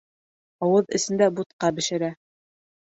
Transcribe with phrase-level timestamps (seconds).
[0.69, 2.13] Ауыҙ эсендә бутҡа бешерә.